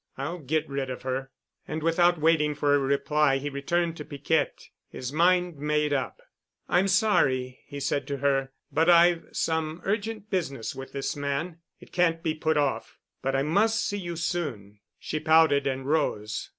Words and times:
I'll 0.17 0.39
get 0.39 0.67
rid 0.67 0.89
of 0.89 1.03
her." 1.03 1.29
And 1.67 1.83
without 1.83 2.19
waiting 2.19 2.55
for 2.55 2.73
a 2.73 2.79
reply 2.79 3.37
he 3.37 3.51
returned 3.51 3.95
to 3.97 4.03
Piquette, 4.03 4.69
his 4.89 5.13
mind 5.13 5.57
made 5.59 5.93
up. 5.93 6.23
"I'm 6.67 6.87
sorry," 6.87 7.59
he 7.67 7.79
said 7.79 8.07
to 8.07 8.17
her, 8.17 8.51
"but 8.71 8.89
I've 8.89 9.27
some 9.31 9.79
urgent 9.85 10.31
business 10.31 10.73
with 10.73 10.91
this 10.91 11.15
man. 11.15 11.59
It 11.79 11.91
can't 11.91 12.23
be 12.23 12.33
put 12.33 12.57
off. 12.57 12.97
But 13.21 13.35
I 13.35 13.43
must 13.43 13.85
see 13.85 13.99
you 13.99 14.15
soon——" 14.15 14.79
She 14.97 15.19
pouted 15.19 15.67
and 15.67 15.85
rose. 15.85 16.49